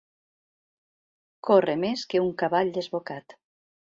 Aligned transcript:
Córrer 1.49 1.77
més 1.83 2.05
que 2.13 2.23
un 2.23 2.33
cavall 2.43 2.75
desbocat. 2.81 3.37